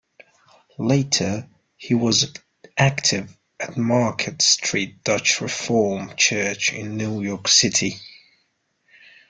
Later, 0.79 1.47
he 1.77 1.93
was 1.93 2.33
active 2.75 3.37
at 3.59 3.77
Market 3.77 4.41
Street 4.41 5.03
Dutch 5.03 5.39
Reform 5.41 6.15
Church 6.17 6.73
in 6.73 6.97
New 6.97 7.21
York 7.21 7.47
City. 7.47 7.97